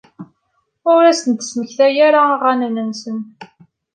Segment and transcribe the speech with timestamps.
[0.93, 3.19] Ur asen-d-smektayeɣ aɣanen-nsen.